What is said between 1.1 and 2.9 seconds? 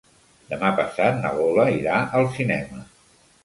na Lola irà al cinema.